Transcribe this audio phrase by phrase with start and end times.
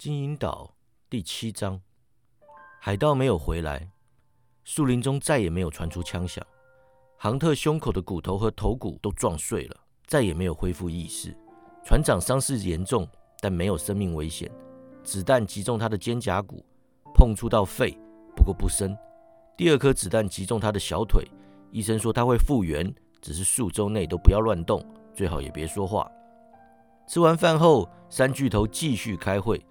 [0.00, 0.74] 金银岛
[1.10, 1.78] 第七章，
[2.80, 3.90] 海盗没有回来，
[4.64, 6.42] 树林中再也没有传出枪响。
[7.18, 9.76] 杭特胸口的骨头和头骨都撞碎了，
[10.06, 11.36] 再也没有恢复意识。
[11.84, 13.06] 船长伤势严重，
[13.40, 14.50] 但没有生命危险。
[15.04, 16.64] 子弹击中他的肩胛骨，
[17.12, 17.94] 碰触到肺，
[18.34, 18.96] 不过不深。
[19.54, 21.28] 第二颗子弹击中他的小腿，
[21.70, 22.90] 医生说他会复原，
[23.20, 24.82] 只是数周内都不要乱动，
[25.12, 26.10] 最好也别说话。
[27.06, 29.62] 吃完饭后，三巨头继续开会。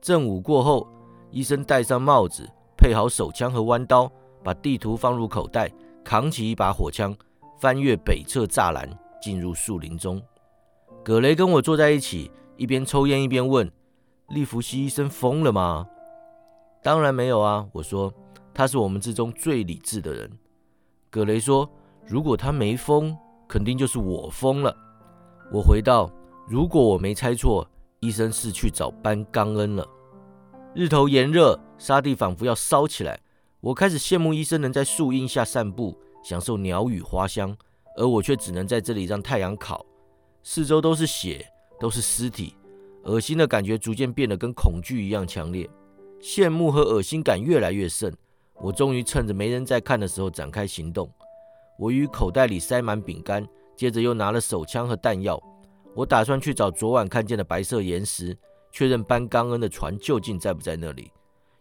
[0.00, 0.88] 正午过后，
[1.30, 4.10] 医生戴上帽子，配好手枪和弯刀，
[4.42, 5.70] 把地图放入口袋，
[6.02, 7.14] 扛起一把火枪，
[7.58, 8.88] 翻越北侧栅栏，
[9.20, 10.20] 进入树林中。
[11.04, 13.70] 葛雷跟我坐在一起，一边抽烟一边问
[14.28, 15.86] ：“利弗西医生疯了吗
[16.82, 18.12] ？”“当然没有啊。”我说
[18.54, 20.30] ，“他是我们之中最理智的人。”
[21.10, 21.68] 葛雷说
[22.06, 23.14] ：“如果他没疯，
[23.46, 24.74] 肯定就是我疯了。”
[25.52, 26.10] 我回道
[26.48, 27.68] ：“如果我没猜错。”
[28.00, 29.86] 医生是去找班刚恩了。
[30.74, 33.20] 日头炎热，沙地仿佛要烧起来。
[33.60, 37.54] 我开始羡慕医生能在树荫下散步，享受鸟语花香，
[37.98, 39.84] 而我却只能在这里让太阳烤。
[40.42, 41.46] 四周都是血，
[41.78, 42.56] 都是尸体，
[43.04, 45.68] 恶心的感觉逐渐变得跟恐惧一样强烈。
[46.22, 48.10] 羡慕和恶心感越来越盛。
[48.62, 51.10] 我终于趁着没人在看的时候展开行动。
[51.78, 53.46] 我于口袋里塞满饼干，
[53.76, 55.38] 接着又拿了手枪和弹药。
[55.94, 58.36] 我打算去找昨晚看见的白色岩石，
[58.70, 61.10] 确认班刚恩的船究竟在不在那里。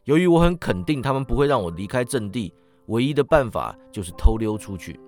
[0.06, 2.54] 由于我很肯定他们不会让我离开阵地，
[2.88, 5.00] 唯一的办法就是偷溜出去。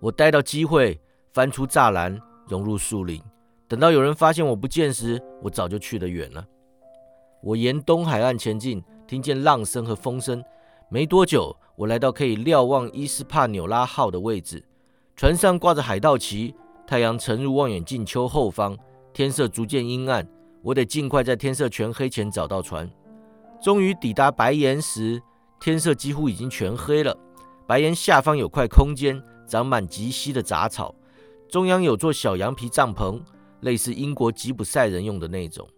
[0.00, 1.00] 我待到机会，
[1.32, 3.20] 翻出栅栏，融入树林。
[3.68, 6.46] 等到有人发现我不见时，我早就去得远了。
[7.42, 10.42] 我沿东海岸前进，听见浪声和风声。
[10.88, 14.62] 没多久，我来到可以瞭望伊斯帕纽拉号的位置，
[15.16, 16.54] 船上挂着海盗旗。
[16.86, 18.76] 太阳沉入望远镜丘后方，
[19.12, 20.26] 天色逐渐阴暗。
[20.62, 22.88] 我得尽快在天色全黑前找到船。
[23.60, 25.20] 终于抵达白岩时，
[25.60, 27.16] 天色几乎已经全黑了。
[27.66, 30.94] 白岩下方有块空间，长满极稀的杂草，
[31.48, 33.20] 中央有座小羊皮帐篷，
[33.60, 35.68] 类似英国吉普赛人用的那种。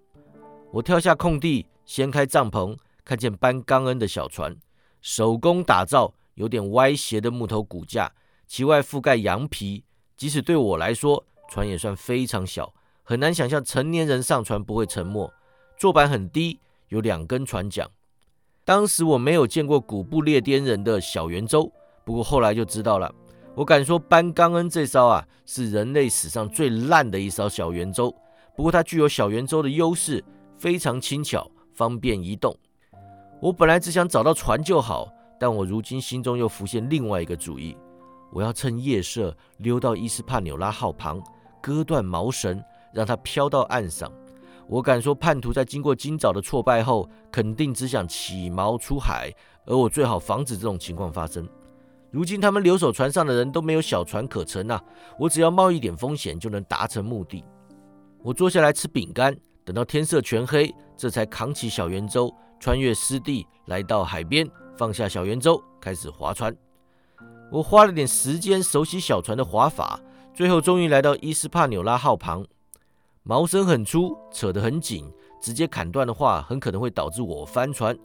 [0.71, 4.55] 我跳下空地，掀开帐篷，看见班刚恩的小船，
[5.01, 8.13] 手工打造，有点歪斜的木头骨架，
[8.47, 9.85] 其外覆盖羊皮。
[10.19, 12.75] 即使对我来说，船也算非常小，
[13.05, 15.33] 很难想象成年人上船不会沉没。
[15.79, 16.59] 坐板很低，
[16.89, 17.89] 有两根船桨。
[18.65, 21.73] 当时我没有见过古布列颠人的小圆舟，
[22.05, 23.15] 不过后来就知道了。
[23.55, 28.13] 我敢说，班冈恩这艘啊，是人类史上最烂的一艘小圆舟。
[28.57, 30.25] 不过它具有小圆舟的优势，
[30.57, 32.53] 非常轻巧，方便移动。
[33.41, 35.09] 我本来只想找到船就好，
[35.39, 37.77] 但我如今心中又浮现另外一个主意。
[38.31, 41.23] 我要趁夜色溜到伊斯帕纽拉号旁，
[41.63, 42.63] 割断锚绳，
[42.93, 44.13] 让它飘到岸上。
[44.67, 49.33] 我敢说，叛徒在经过今早的挫败后，肯定只想起锚出海，
[49.65, 51.49] 而我最好防止这种情况发生。
[52.11, 54.83] 如今他们留守船上的人都没有小船可乘啊，
[55.19, 57.45] 我只要冒一点风险就能达成目的。
[58.23, 59.35] 我坐下来吃饼干，
[59.65, 64.47] 等到天色全黑，这才扛起小圆舟，穿越湿地，来到海边，
[64.77, 66.55] 放下小圆舟，开始划船。
[67.51, 69.99] 我花了点时间熟悉小船的划法，
[70.35, 72.45] 最后终于来到伊斯帕纽拉号旁。
[73.23, 75.11] 毛绳很粗，扯得很紧，
[75.41, 77.97] 直接砍断的话，很可能会导致我翻船。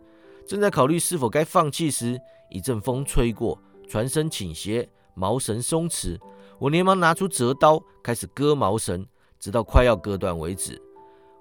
[0.46, 6.18] 正在考虑是否该放弃时，一阵风吹过，船身倾斜，毛绳松弛。
[6.58, 9.06] 我连忙拿出折刀，开始割毛绳，
[9.40, 10.82] 直到快要割断为止。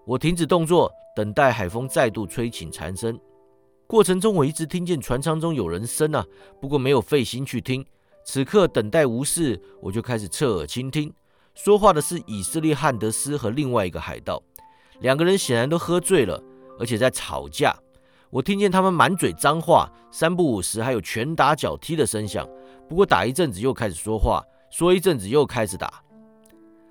[0.04, 3.18] 我停止动作，等待海风再度吹起蝉声。
[3.86, 6.24] 过程中，我一直听见船舱中有人声啊，
[6.60, 7.84] 不过没有费心去听。
[8.24, 11.12] 此刻等待无事，我就开始侧耳倾听。
[11.54, 14.42] 说话的是以色列汉德斯和另外一个海盗，
[15.00, 16.42] 两个人显然都喝醉了，
[16.78, 17.76] 而且在吵架。
[18.30, 22.48] 我听见他们满嘴脏话，三不五时还有拳打脚踢的声响。
[22.88, 26.02] 不过打一阵子又开始说话，说一阵子又开始打。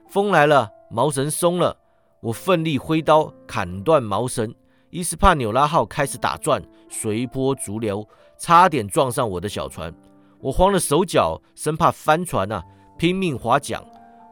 [0.08, 1.76] 风来了，毛绳松了，
[2.22, 4.54] 我奋力挥刀砍断毛绳。
[4.92, 8.06] 伊斯帕纽拉号开始打转，随波逐流，
[8.38, 9.94] 差点撞上我的小船。
[10.42, 12.62] 我慌了手脚，生怕翻船啊，
[12.98, 13.82] 拼命划桨。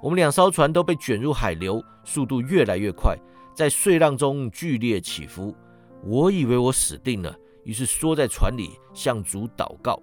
[0.04, 3.18] 我们两艘船都被卷入海流，速度越来越快，
[3.56, 5.56] 在碎浪中剧烈起伏。
[6.04, 7.34] 我以为我死定了，
[7.64, 9.98] 于是缩在船里向主祷告。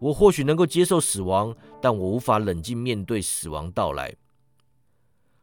[0.00, 4.12] 我或许能够接受死亡，但我无法冷静面对死亡到来。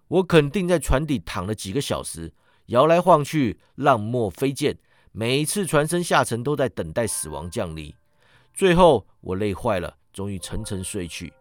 [0.09, 2.33] 我肯定在船底躺了几个小时。
[2.67, 4.77] 摇来晃去，浪沫飞溅，
[5.11, 7.93] 每一次船身下沉，都在等待死亡降临。
[8.53, 11.31] 最后，我累坏了，终于沉沉睡去。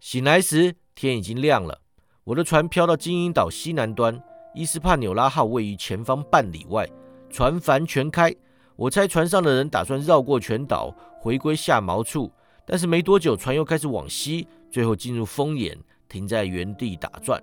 [0.00, 1.80] 醒来时，天已经亮了。
[2.24, 4.20] 我的船漂到金银岛西南端，
[4.54, 6.88] 伊斯帕纽拉号位于前方半里外，
[7.28, 8.34] 船帆全开。
[8.74, 12.32] 我猜船上的人打算绕过全岛，回归下锚处。
[12.66, 17.40] 但是没多久，船又开始往西，最后进入风眼，停在原地打转。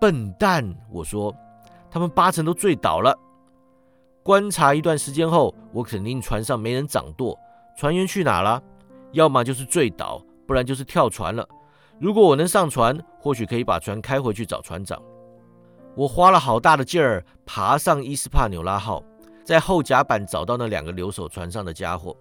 [0.00, 1.34] 笨蛋，我说，
[1.90, 3.18] 他们八成都醉倒了。
[4.22, 7.38] 观察一段时间后，我肯定船上没人掌舵，
[7.76, 8.62] 船员去哪了？
[9.12, 11.46] 要么就是醉倒，不然就是跳船了。
[11.98, 15.00] 如果我能上船，或许可以把船开回去找船长。
[15.96, 19.02] 我花了好大的劲儿爬上伊斯帕纽拉号，
[19.42, 22.16] 在后甲板找到那两个留守船上的家伙。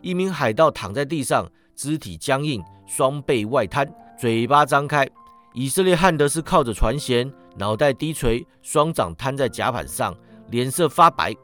[0.00, 3.88] 一名海盗躺在地上，肢体僵硬，双背外瘫，
[4.18, 5.08] 嘴巴张开。
[5.54, 10.14] 以色列汉德斯靠着船舷，脑袋低垂，双掌摊在甲板上。
[10.50, 11.34] 脸色发白，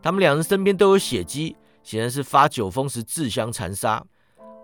[0.00, 4.02] 他们两人身边都有血迹，显然是发酒疯时自相残杀。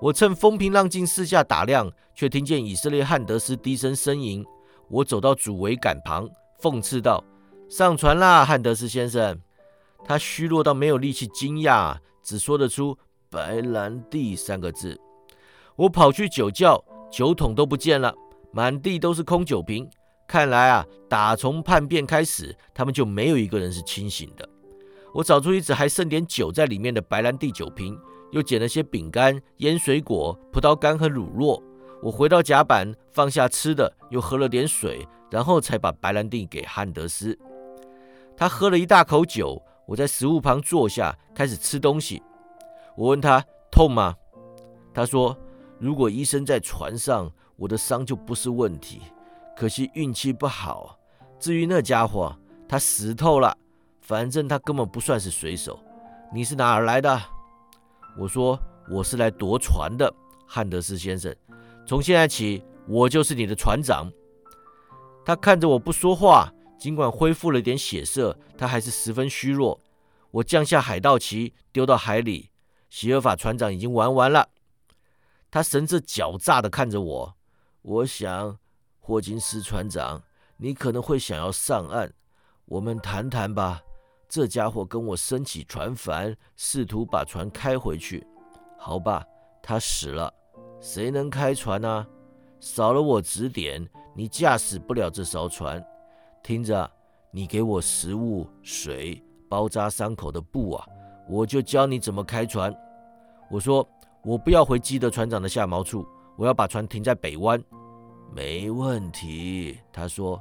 [0.01, 4.43] 我趁风平浪静四下打量，却听见以色列汉德斯低声呻吟。
[4.89, 6.27] 我走到主桅杆旁，
[6.63, 7.23] 讽刺道
[7.69, 9.39] ：“上船啦，汉德斯先生。”
[10.03, 12.97] 他虚弱到没有力气惊讶，只说得出
[13.29, 14.99] “白兰地”三个字。
[15.77, 16.83] 我跑去酒窖，
[17.13, 18.15] 酒桶都不见了，
[18.51, 19.87] 满地都是空酒瓶。
[20.31, 24.49] 看来啊，打从叛变开始，他们就没有一个人是清醒的。
[25.13, 27.99] 我找出一只还剩点酒在里面的白兰地酒瓶，
[28.31, 31.61] 又捡了些饼干、腌水果、葡萄干和乳酪。
[32.01, 37.37] 我回到甲板，放下吃的，又喝了点水，然后才把白兰地给汉德斯。
[38.37, 39.61] 他喝了一大口酒。
[39.85, 42.23] 我在食物旁坐下，开始吃东西。
[42.97, 44.15] 我问他痛吗？
[44.95, 45.37] 他说
[45.81, 49.01] ：“如果医生在船上，我的伤就不是问题。”
[49.57, 50.99] 可惜运气不好。
[51.39, 52.37] 至于那家伙，
[52.69, 53.57] 他死透了。
[54.01, 55.79] 反正他根本不算是水手。
[56.33, 57.21] 你是哪儿来的？
[58.19, 58.59] 我说
[58.91, 60.13] 我是来夺船的，
[60.47, 61.33] 汉德斯先生。
[61.87, 64.11] 从现在起，我就是你的船长。
[65.25, 69.81] 他看着我不说话，尽管恢复了点血色，他还是十分虚弱。
[70.33, 72.51] 我降下海盗旗，丢到海里。
[72.89, 74.49] 席尔法船长已经玩完了。
[75.53, 77.37] 他神色狡诈地看着我。
[77.83, 78.59] 我想。
[79.11, 80.23] 霍金斯船长，
[80.57, 82.09] 你可能会想要上岸，
[82.65, 83.83] 我们谈谈吧。
[84.29, 88.25] 这家伙跟我升起船帆，试图把船开回去。
[88.79, 89.27] 好吧，
[89.61, 90.33] 他死了，
[90.81, 92.07] 谁能开船呢？
[92.61, 93.85] 少了我指点，
[94.15, 95.85] 你驾驶不了这艘船。
[96.41, 96.89] 听着，
[97.33, 100.87] 你给我食物、水、包扎伤口的布啊，
[101.29, 102.73] 我就教你怎么开船。
[103.51, 103.85] 我说，
[104.23, 107.61] 我不要回基德船长的下锚处，我要把船停在北湾。
[108.33, 110.41] 没问题，他说：“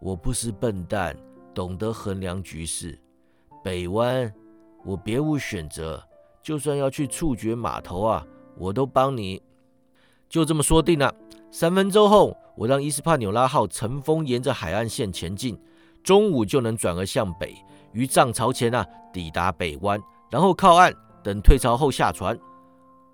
[0.00, 1.16] 我不是笨蛋，
[1.54, 2.98] 懂得衡量局势。
[3.62, 4.32] 北湾，
[4.84, 6.02] 我别无选择。
[6.42, 9.40] 就算要去处决码头啊，我都帮你。
[10.28, 11.14] 就这么说定了。
[11.52, 15.56] 三分钟后，我让伊斯帕纽拉号乘风沿着海岸线前进，
[16.02, 17.54] 中午就能转而向北，
[17.92, 20.92] 于涨潮前啊抵达北湾，然后靠岸，
[21.22, 22.36] 等退潮后下船。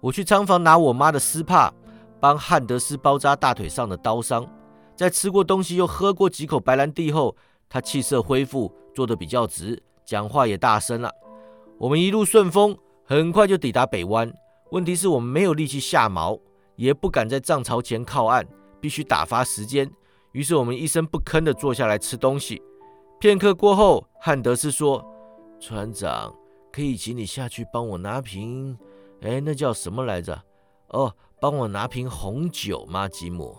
[0.00, 1.70] 我去仓房拿我妈的丝帕。”
[2.20, 4.46] 帮汉德斯包扎大腿上的刀伤，
[4.94, 7.36] 在吃过东西又喝过几口白兰地后，
[7.68, 11.10] 他气色恢复，坐得比较直，讲话也大声了。
[11.78, 14.32] 我们一路顺风，很快就抵达北湾。
[14.70, 16.40] 问题是我们没有力气下锚，
[16.74, 18.46] 也不敢在涨潮前靠岸，
[18.80, 19.90] 必须打发时间。
[20.32, 22.62] 于是我们一声不吭地坐下来吃东西。
[23.20, 25.04] 片刻过后，汉德斯说
[25.60, 26.34] ：“船长，
[26.72, 28.76] 可以请你下去帮我拿瓶……
[29.22, 30.42] 哎，那叫什么来着？
[30.88, 33.54] 哦。”帮我拿瓶红酒吗，吉姆？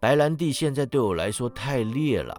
[0.00, 2.34] 白兰地现在对我来说太烈了。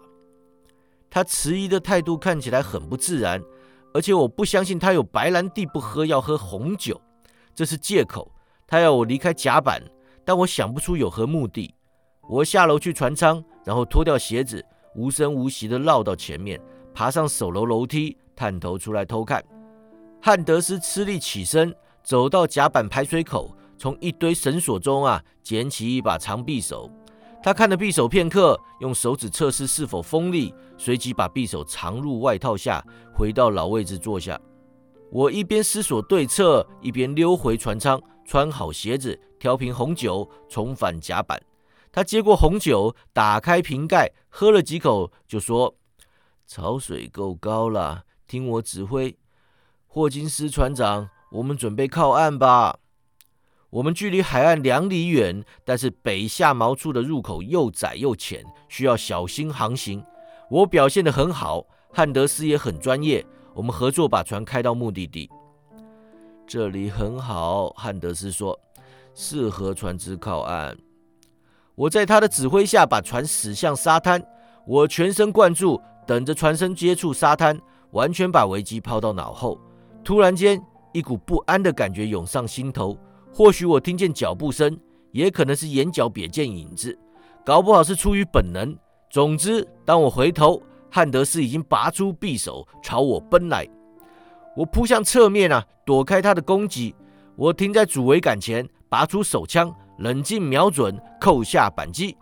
[1.08, 3.40] 他迟疑的态度看起来很不自然，
[3.94, 7.00] 而且我不相信他有白兰地不喝要喝红酒，
[7.54, 8.32] 这是借口。
[8.66, 9.80] 他要我离开甲板，
[10.26, 11.74] 但我想不出有何目的。
[12.28, 16.60] 我下楼去船舱，然后脱掉鞋子，无声无息地绕到前面，
[16.92, 19.46] 爬上手楼楼梯，探头出来偷看。
[20.20, 23.56] 汉德斯吃力起身，走到甲板排水口。
[23.78, 26.90] 从一堆绳索中啊，捡起一把长匕首。
[27.44, 34.40] 他看了匕首片刻，用手指测试是否锋利，随即把匕首藏入外套下，回到老位置坐下。
[35.12, 41.40] 我一边思索对策，一边溜回船舱，穿好鞋子，挑瓶红酒，重返甲板。
[41.92, 45.76] 他接过红酒，打开瓶盖，喝了几口，就说
[46.48, 49.16] ：“潮水够高了，听我指挥。
[49.86, 52.80] 霍金斯船长，我们准备靠岸吧。”
[53.76, 60.02] 我们距离海岸两里远，但是北下锚处的入口又窄又浅，需要小心航行。
[60.50, 63.26] 我表现得很好，汉德斯也很专业。
[63.54, 65.30] 我们合作把船开到目的地。
[66.48, 68.58] 这里很好，汉德斯说，
[69.14, 70.78] 适合船只靠岸。
[71.76, 74.26] 我在他的指挥下把船驶向沙滩。
[74.66, 77.60] 我全神贯注，等着船身接触沙滩。
[77.92, 79.60] 完全把危机抛到脑后。
[80.02, 80.62] 突然间，
[80.94, 82.98] 一股不安的感觉涌上心头。
[83.38, 84.80] 或许我听见脚步声，
[85.12, 86.98] 也可能是眼角瞥见影子，
[87.44, 88.74] 搞不好是出于本能。
[89.12, 93.68] 总之，当我回头，汉德斯已经拔出匕首朝我奔来。
[94.56, 96.96] 我扑向侧面啊，躲开他的攻击。
[97.36, 102.16] 我停在主桅杆前，拔出手枪，冷静瞄准，扣下扳机，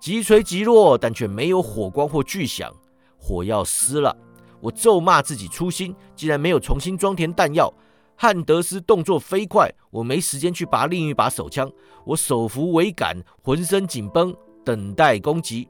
[0.00, 2.74] 急锤急落，但却没有火光或巨响。
[3.16, 4.16] 火药湿了，
[4.60, 7.72] 我咒骂自己粗心，竟然没有重新装填弹药。
[8.18, 11.70] 汉德斯动作飞快，我没时间去拔另一把手枪。
[12.04, 15.68] 我手扶桅杆，浑身紧绷，等待攻击。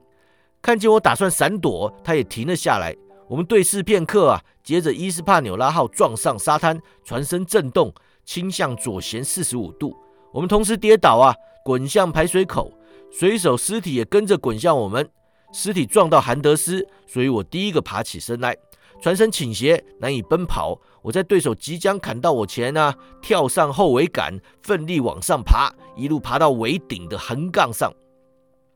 [0.63, 2.95] 看见我打算闪躲，他也停了下来。
[3.29, 7.93] 我们对视片刻啊，接着伊斯帕纽拉号撞上沙滩，船身震动，
[8.25, 9.97] 倾向左舷四十五度。
[10.33, 11.35] 我们同时跌倒啊，
[11.65, 12.73] 滚向排水口，
[13.11, 15.09] 水手尸体也跟着滚向我们。
[15.53, 18.57] 尸体撞到韩德斯，所以我第一个爬起身来。
[19.01, 20.81] 船身倾斜，难以奔跑。
[21.03, 27.93] 我在对手即将砍到我前呢，跳上后桅杆，奋力往上爬，一路爬到桅顶的横杠上。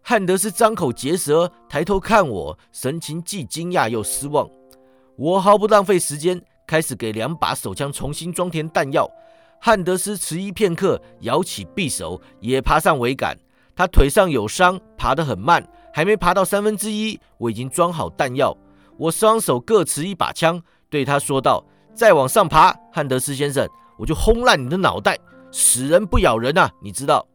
[0.02, 4.48] 汉德斯张口结舌，抬头看我，神情既惊讶又失望。
[5.16, 9.10] 我毫不浪费时间，开始给两把手枪重新装填弹药。
[9.60, 13.36] 汉德斯迟疑片刻，摇起匕首，也爬上桅杆。
[13.76, 18.56] 他腿上有伤，爬得很慢，还没爬到三分之一，我已经装好弹药。
[19.00, 21.64] 我双手各持一把枪，对他说道
[21.96, 23.66] ：“再往上爬，汉德斯先生，
[23.96, 25.18] 我就轰烂你的脑袋！
[25.50, 27.26] 死人不咬人啊，你知道。”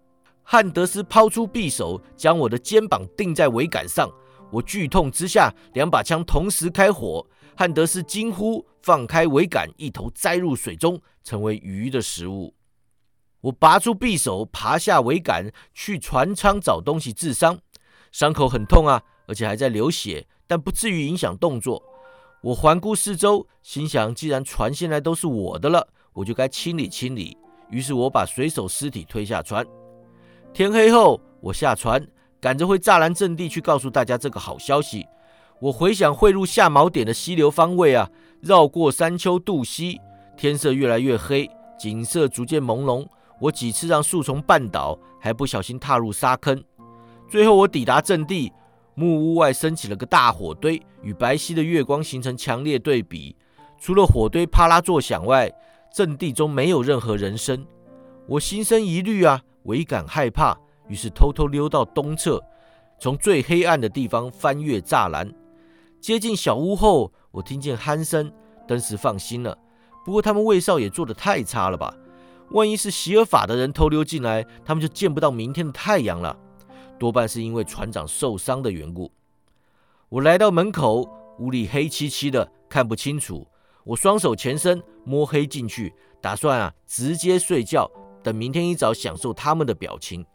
[0.45, 4.07] 汉德斯抛出匕首，将我的肩膀钉在桅杆上。
[4.51, 7.25] 我剧痛之下，两把枪同时开火。
[7.57, 12.53] 汉德斯惊呼，放开桅杆，一头栽入水中，成为鱼的食物。
[13.41, 17.57] 我拔出匕首，爬下桅杆，去船舱找东西治伤。
[18.11, 20.27] 伤口很痛啊，而且还在流血。
[20.47, 21.81] 但不至于影响动作。
[22.41, 27.37] 我环顾四周，心想：既然船现在都是我的了，我就该清理清理。
[27.69, 29.65] 于是我把水手尸体推下船。
[30.53, 32.07] 天黑后，我下船，
[32.39, 35.05] 赶着回栅栏阵地去告诉大家这个好消息。
[35.59, 38.09] 我回想汇入下锚点的溪流方位啊，
[38.41, 39.99] 绕过山丘渡溪，
[40.37, 41.49] 天色越来越黑，
[41.79, 43.07] 景色逐渐朦胧。
[43.41, 46.63] 我几次让树丛绊倒，还不小心踏入沙坑。
[47.27, 48.53] 最后我抵达阵地。
[48.95, 53.35] 木屋外升起了个大火堆，与白皙的月光形成强烈对比。
[53.77, 55.51] 除了火堆啪啦作响外，
[55.93, 57.65] 阵地中没有任何人声。
[58.27, 62.41] 我心生疑虑啊，唯感害怕，于是偷偷溜到东侧，
[62.97, 65.31] 从最黑暗的地方翻越栅栏。
[65.99, 68.31] 接近小屋后，我听见鼾声，
[68.65, 69.57] 顿时放心了。
[70.05, 71.93] 不过他们卫哨也做得太差了吧？
[72.51, 76.37] 万一是席尔法的人偷溜进来，他们就见不到明天的太阳了。
[76.97, 79.11] 多半是因为船长受伤的缘故。
[80.09, 81.09] 我来到门口，
[81.39, 83.47] 屋里黑漆漆的，看不清楚。
[83.83, 87.89] 我双手前伸，摸黑进去，打算啊直接睡觉，
[88.23, 90.25] 等明天一早享受他们的表情。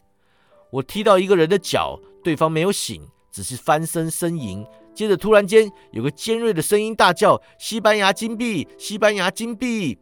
[0.71, 3.02] 我踢到一个人的脚，对方没有醒，
[3.33, 4.64] 只是翻身呻吟。
[4.95, 8.69] 接着突然间有个尖锐的声音大叫：“西班牙金币！
[8.76, 9.99] 西班牙金币！”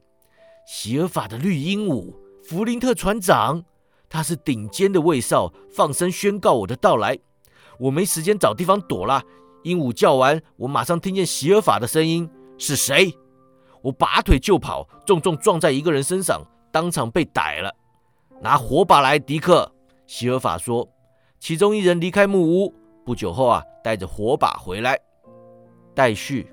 [0.67, 3.65] 席尔法的绿鹦鹉，弗林特船长。
[4.09, 7.19] 他是顶尖的卫哨，放声宣告我的到来。
[7.79, 9.23] 我没时间找地方躲了。
[9.65, 13.15] 鹦鹉叫完，我马上听见席尔法的声音：“是谁？”
[13.83, 17.75] 我拔腿就跑，重重撞在一个人身上，当场被逮了。
[18.41, 19.71] 拿火把来，迪克。
[20.07, 20.88] 席尔法说。
[21.38, 22.75] 其中一人离开木屋，
[23.05, 24.99] 不久后啊，带着火把回来。
[25.95, 26.53] 待续。